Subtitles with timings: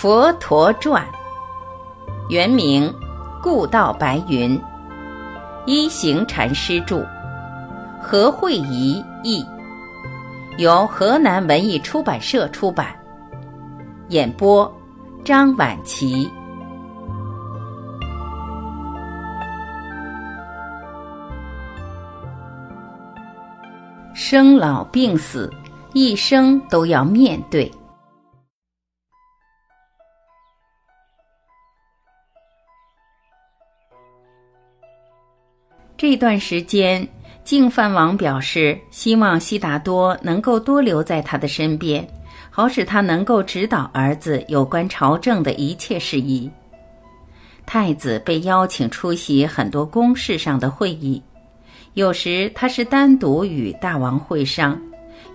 [0.00, 1.04] 佛陀传，
[2.28, 2.88] 原名
[3.42, 4.56] 故道白云，
[5.66, 7.04] 一行禅师著，
[8.00, 9.44] 何慧仪译，
[10.56, 12.94] 由河南文艺出版社出版。
[14.10, 14.72] 演播：
[15.24, 16.30] 张晚琪。
[24.14, 25.52] 生老病死，
[25.92, 27.68] 一生都要面对。
[36.10, 37.06] 这段时间，
[37.44, 42.02] 净饭王表示希望悉达多能够多留在他的身边，
[42.48, 46.50] 好使他能够指导儿子有关朝政的一切事宜。
[47.66, 51.22] 太子被邀请出席很多公事上的会议，
[51.92, 54.80] 有时他是单独与大王会商，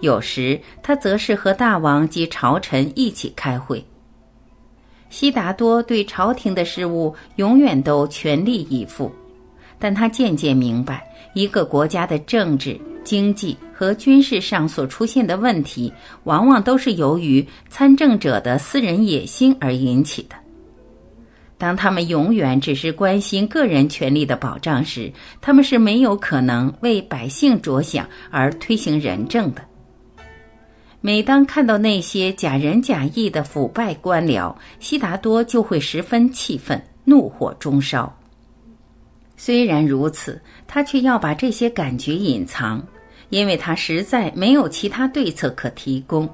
[0.00, 3.84] 有时他则是和大王及朝臣一起开会。
[5.10, 9.12] 悉达多对朝廷的事务永远都全力以赴。
[9.82, 20.36] 但他渐渐明白，一个国家的政治、经济和军事上所出现的问题，往往都是由于参政者的私人野心而引起的。
[21.58, 29.62] 当他们永远只是关心个人权利的保障时，他们是没有可能为百姓着想而推行仁政的。
[31.00, 38.16] 每当看到那些假仁假义的腐败官僚，悉达多就会十分气愤，怒火中烧。
[39.44, 42.80] 虽然如此，他却要把这些感觉隐藏，
[43.30, 46.32] 因为他实在没有其他对策可提供。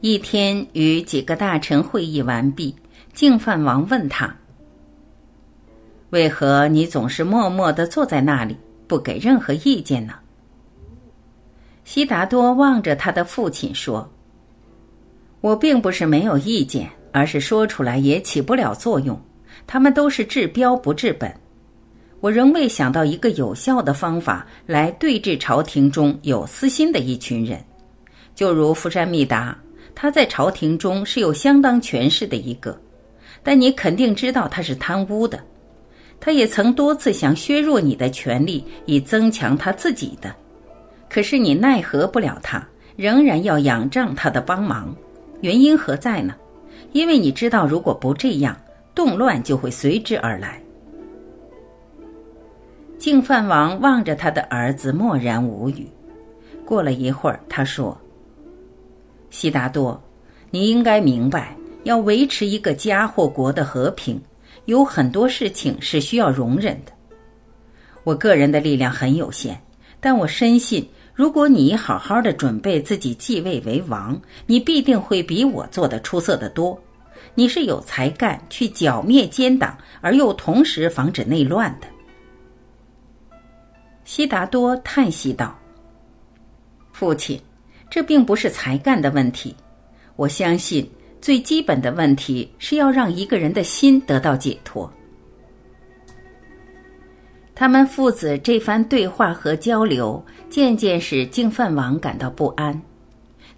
[0.00, 2.74] 一天，与几个大臣会议完毕，
[3.12, 4.36] 净饭王问他
[6.10, 8.56] ：“为何你总是默默的坐在那里，
[8.88, 10.14] 不给任何意见呢？”
[11.86, 14.10] 悉达多望着他的父亲说
[15.40, 19.16] ：“我并不是没有意见，而是说出来也起不了作用。”
[19.66, 21.32] 他们都是治标不治本，
[22.20, 27.62] 我仍未想到一个有效的方法来对治朝廷中有私心的一群人，
[28.34, 29.56] 就如福山密达，
[29.94, 32.78] 他在朝廷中是有相当权势的一个，
[33.42, 35.38] 但你肯定知道他是贪污的，
[36.20, 40.34] 他也曾多次想削弱你的权力以增强他自己的，
[41.08, 44.94] 可是你奈何不了他，仍然要仰仗他的帮忙，
[45.40, 46.34] 原因何在呢？
[46.92, 48.56] 因为你知道，如果不这样。
[48.94, 50.62] 动乱就会随之而来。
[52.98, 55.88] 净饭王望着他的儿子，默然无语。
[56.64, 58.00] 过了一会儿，他说
[59.30, 60.00] ：“悉达多，
[60.50, 64.22] 你应该明白，要维持一个家或国的和平，
[64.66, 66.92] 有很多事情是需要容忍的。
[68.04, 69.56] 我个人的力量很有限，
[70.00, 76.80] 但我深信，如果你好好的准备自己继位为王，你必定会比我做的出色的多。”
[77.34, 81.86] 你是有才干去剿灭奸党，而又同时防止内乱的。
[84.04, 85.56] 悉达多叹息道
[86.92, 87.40] ：“父亲，
[87.88, 89.54] 这并不是才干的问题。
[90.16, 90.88] 我相信
[91.20, 94.90] 最基本的问题是要让一个人的心得到解脱。”
[97.54, 102.80] 他们父子这番对话和交流，渐渐使净饭王感到不安。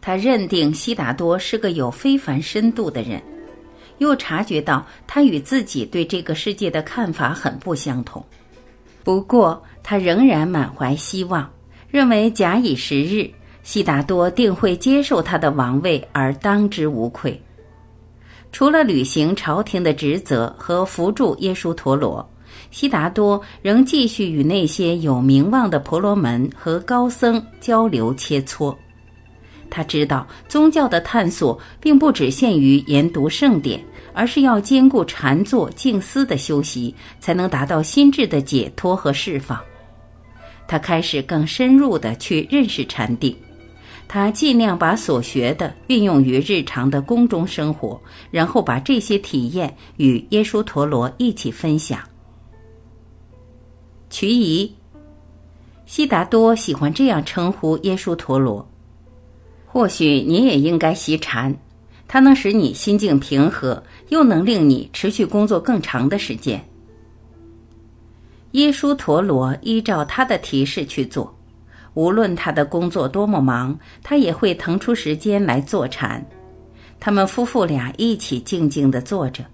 [0.00, 3.22] 他认定悉达多是个有非凡深度的人。
[3.98, 8.24] 又察觉到他与自己对这个世界的看法很不相同，
[9.02, 11.48] 不过他仍然满怀希望，
[11.88, 13.30] 认为假以时日，
[13.62, 17.40] 悉达多定会接受他的王位而当之无愧。
[18.52, 22.24] 除了履行朝廷的职责和扶助耶稣陀罗，
[22.70, 28.74] 悉达多仍继续与那些有名望的婆罗门和高僧交流切磋。
[29.74, 39.60] 他知道宗教的探索并不只限于研读圣典，而是要兼顾禅坐、静思的修习，才能达到心智的解脱和释放。
[40.68, 43.36] 他开始更深入的去认识禅定，
[44.06, 48.00] 他尽量把所学的运用于日常的宫中生活，
[48.30, 51.98] 然后把这些体验与耶稣陀罗一起分享。
[54.08, 54.72] 瞿夷，
[55.84, 58.64] 悉达多喜欢这样称呼耶稣陀罗。
[59.74, 61.52] 或许你也应该习禅，
[62.06, 66.64] 它能使你心境平和，又能令你持续工作更长的时间。
[68.52, 71.36] 耶稣陀罗依照他的提示去做，
[71.94, 76.24] 无论他的工作多么忙，他也会腾出时间来坐禅。
[77.00, 79.44] 他们夫妇俩一起静静地坐着，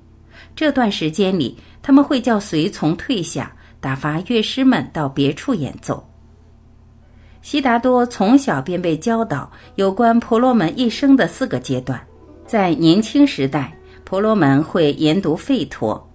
[0.55, 3.51] 这段时间里，他们会叫随从退下，
[3.81, 6.07] 打发乐师们到别处演奏。
[7.43, 11.99] 悉达多从小便被教导有关婆罗门一生的四个阶段：
[12.47, 13.73] 在年轻时代，
[14.05, 16.07] 婆罗门会研读吠陀。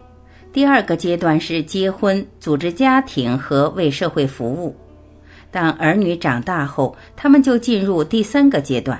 [0.54, 4.75] 第二个阶段是结婚、组织家庭和为社会服务。
[5.51, 9.00] 当儿女长大后，他们就进入第三个阶段，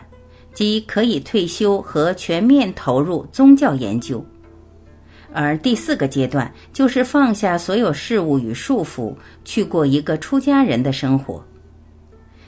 [0.54, 4.26] 即可以退休和全面投入宗教研究。
[5.32, 9.14] 而第四个阶段就是放下所有事物与束缚，
[9.44, 11.44] 去过一个出家人的生活。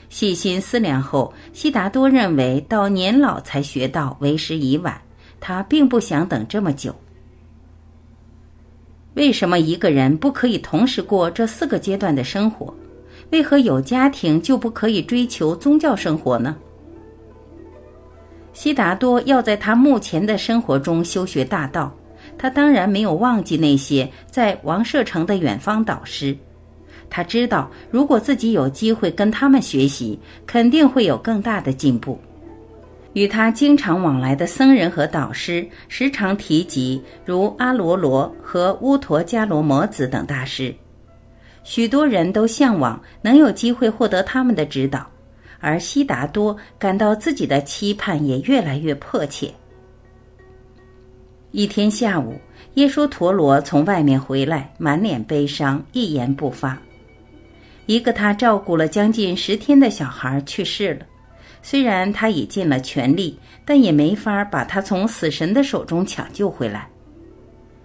[0.08, 5.00] 细心思量后，悉达多认为到年老才学到为时已晚。
[5.40, 6.94] 他并不想等这么久。
[9.14, 12.74] 为什么一个人不可以同时过这四个阶段的生活？
[13.30, 16.56] 为何有家庭就不可以追求宗教生活呢？
[18.52, 21.94] 悉达多要在他目前的生活中修学大道，
[22.36, 26.36] 他当然没有忘记那些在王舍城的远方导师。
[27.10, 32.18] 他知道，如果自己有机会跟他们学习，肯定会有更大的进步。
[33.14, 40.72] 与他经常往来的僧人和导师，时常提及如阿罗罗和乌陀迦罗摩子等大师。
[41.64, 45.06] 许多人都向往能有机会获得他们的指导，
[45.58, 49.52] 而悉达多感到自己的期盼也越来越迫切。
[51.50, 52.38] 一天下午，
[52.74, 56.78] 耶稣陀罗从外面回来，满脸悲伤，一言不发。
[57.88, 61.06] 一个他照顾了将近十天的小孩去世了，
[61.62, 66.86] 虽然他已尽了全力，但也没法把他从死神的手中抢救回来，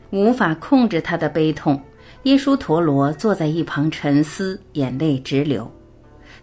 [0.10, 1.82] 无法控制他的悲痛。
[2.24, 5.72] 耶稣陀罗坐在一旁沉思，眼泪直流，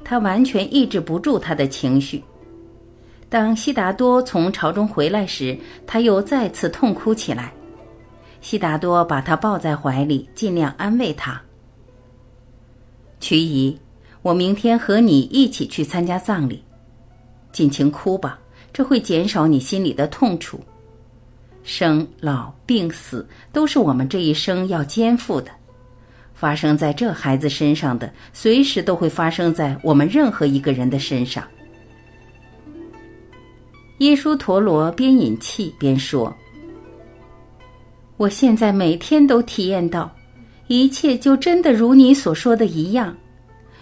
[0.02, 2.24] 他完全抑制不住他的情绪。
[3.28, 5.54] 当悉达多从朝中回来时，
[5.86, 7.52] 他又再次痛哭起来。
[8.40, 11.38] 悉达多把他抱在怀里，尽量安慰他。
[13.20, 13.78] 瞿姨，
[14.22, 16.62] 我明天和你一起去参加葬礼，
[17.52, 18.38] 尽情哭吧，
[18.72, 20.58] 这会减少你心里的痛楚。
[21.62, 25.50] 生老病死都是我们这一生要肩负的，
[26.34, 31.46] 发生在这孩子身上的，随时都会发生在我们任何一个人的身上。
[33.98, 36.34] 耶稣陀罗边饮气边说
[38.16, 40.10] ：“我现在每天都体验到。”
[40.72, 43.16] 一切就真的如你所说的一样，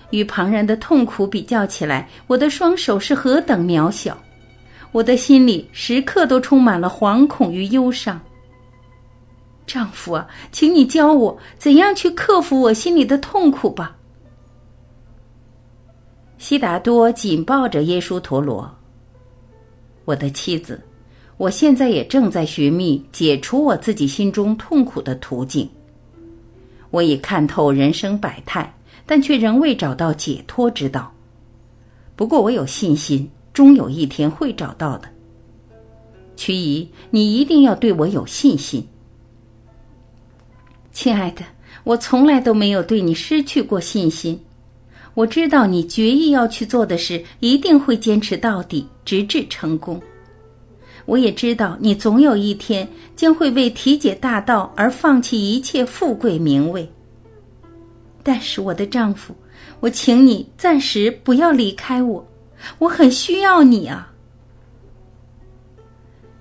[0.09, 4.17] 与旁人的痛苦比较起来，我的双手是何等渺小，
[4.91, 8.19] 我的心里时刻都充满了惶恐与忧伤。
[9.67, 13.95] 丈夫啊，请你教我怎样去克服我心里的痛苦吧。
[16.39, 18.67] 悉达多紧抱着耶稣陀罗，
[20.07, 20.81] 我的妻子，
[21.37, 25.69] 我现在也正在寻觅解除我自己心中痛苦的途径。
[26.91, 28.75] 我已看透人生百态，
[29.05, 31.13] 但却仍未找到解脱之道。
[32.17, 35.09] 不过我有信心，终有一天会找到的。
[36.37, 38.87] 瞿姨，你一定要对我有信心。
[40.93, 41.43] 亲爱的，
[41.85, 44.41] 我从来都没有对你失去过信心。
[45.15, 50.01] 我知道你决意要去做的事，一定会坚持到底，直至成功。
[51.09, 56.87] 我也知道你总有一天将会为体解大道而放弃一切富贵名位。
[58.23, 59.35] 但是我的丈夫，
[59.81, 62.29] 我请你暂时不要离开我，
[62.79, 64.13] 我很需要你啊！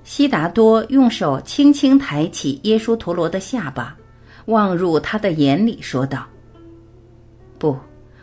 [0.03, 3.95] 悉达多用手轻轻抬起耶稣陀罗的下巴，
[4.47, 6.27] 望入他的眼里，说道
[7.57, 7.77] ：“不，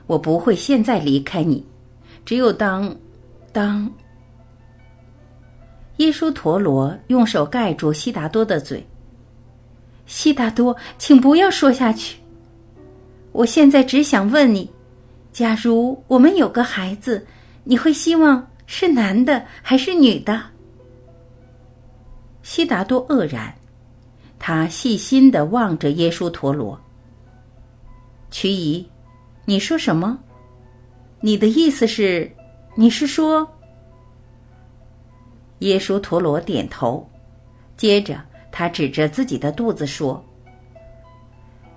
[0.06, 1.64] 我不会现在离开你，
[2.26, 2.94] 只有当，
[3.50, 3.90] 当。”
[5.98, 8.84] 耶稣陀罗用手盖住悉达多的嘴。
[10.06, 12.18] 悉达多，请不要说下去。
[13.32, 14.70] 我现在只想问你：
[15.32, 17.26] 假如我们有个孩子，
[17.64, 20.42] 你会希望是男的还是女的？
[22.42, 23.54] 悉达多愕然，
[24.38, 26.78] 他细心的望着耶稣陀罗。
[28.30, 28.86] 瞿姨，
[29.46, 30.18] 你说什么？
[31.20, 32.30] 你的意思是，
[32.74, 33.48] 你是说？
[35.64, 37.08] 耶稣陀罗点头，
[37.76, 38.20] 接着
[38.52, 40.22] 他指着自己的肚子说：“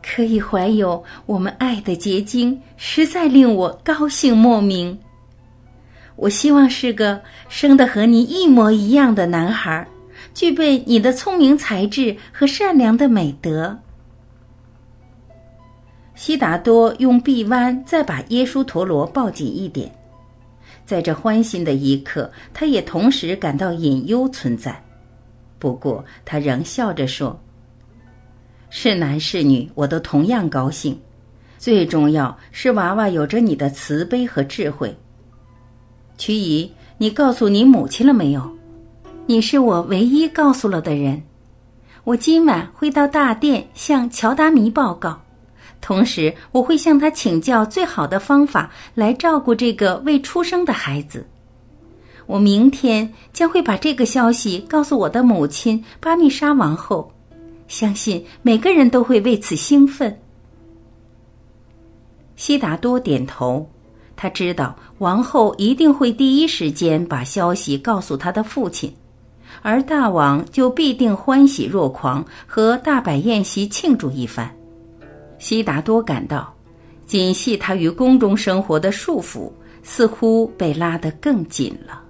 [0.04, 4.98] 可以怀有我们爱的结晶，实在令我高兴莫名。
[6.18, 9.88] 我希望是个生的和你一模一样的男孩，
[10.34, 13.80] 具备你的聪明才智和善良的美德。”
[16.14, 19.97] 悉达多用臂弯再把耶稣陀罗抱紧一点。
[20.88, 24.82] 在这欢欣的一刻，他也同时感到隐忧存在。
[25.60, 27.38] 不过，他仍笑着说
[28.72, 30.98] ：“是男是女，我都同样高兴。
[31.58, 34.96] 最重要是娃娃有着你的慈悲和智慧。”
[36.18, 38.50] 瞿姨，你告诉你母亲了没有？
[39.26, 41.22] 你是我唯一告诉了的人。
[42.06, 45.22] 我今晚会到大殿向乔达弥报告，
[45.80, 51.26] 同时我会向他请教最好的方法来照顾这个未出生的孩子。
[52.26, 57.10] 我明天将会把这个消息告诉我的母亲巴密莎王后，
[57.68, 60.20] 相信每个人都会为此兴奋。
[62.36, 63.66] 悉达多点头，
[64.16, 68.94] 他知道王后一定会第一时间把消息告诉他的父亲。
[69.62, 74.54] 而大王就必定欢喜若狂，和大摆宴席庆祝一番。
[75.40, 76.54] 悉达多感到，
[77.06, 79.52] 仅系他于宫中生活的束缚
[79.84, 82.04] 似乎被拉得更紧了。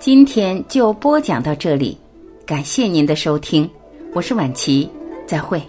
[0.00, 1.98] 今天就播讲到这里，
[2.46, 3.68] 感谢您的收听，
[4.14, 4.88] 我是晚琪，
[5.26, 5.62] 再会。